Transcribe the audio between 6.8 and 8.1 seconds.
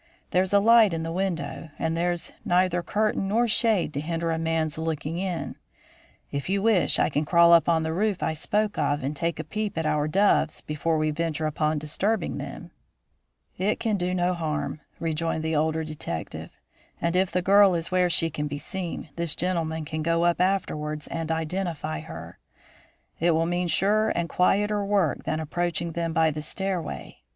I can crawl up on the